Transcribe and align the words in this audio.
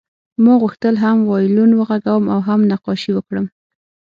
ما 0.43 0.53
غوښتل 0.61 0.95
هم 1.03 1.17
وایلون 1.29 1.71
وغږوم 1.75 2.25
او 2.33 2.39
هم 2.47 2.59
نقاشي 2.71 3.11
وکړم 3.13 3.45